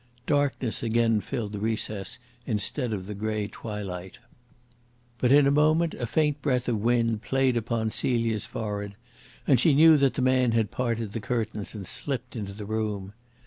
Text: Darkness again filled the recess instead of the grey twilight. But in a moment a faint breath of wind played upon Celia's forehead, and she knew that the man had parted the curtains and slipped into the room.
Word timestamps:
Darkness 0.25 0.81
again 0.81 1.21
filled 1.21 1.51
the 1.51 1.59
recess 1.59 2.17
instead 2.47 2.91
of 2.91 3.05
the 3.05 3.13
grey 3.13 3.45
twilight. 3.45 4.17
But 5.19 5.31
in 5.31 5.45
a 5.45 5.51
moment 5.51 5.93
a 5.93 6.07
faint 6.07 6.41
breath 6.41 6.67
of 6.67 6.79
wind 6.81 7.21
played 7.21 7.55
upon 7.55 7.91
Celia's 7.91 8.47
forehead, 8.47 8.95
and 9.45 9.59
she 9.59 9.75
knew 9.75 9.97
that 9.97 10.15
the 10.15 10.23
man 10.23 10.53
had 10.53 10.71
parted 10.71 11.11
the 11.11 11.19
curtains 11.19 11.75
and 11.75 11.85
slipped 11.85 12.35
into 12.35 12.53
the 12.53 12.65
room. 12.65 13.13